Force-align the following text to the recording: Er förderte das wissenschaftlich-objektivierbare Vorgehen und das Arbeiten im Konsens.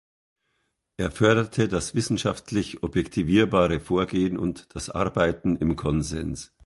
Er 0.97 1.11
förderte 1.11 1.67
das 1.67 1.93
wissenschaftlich-objektivierbare 1.93 3.79
Vorgehen 3.79 4.35
und 4.35 4.67
das 4.75 4.89
Arbeiten 4.89 5.57
im 5.57 5.75
Konsens. 5.75 6.55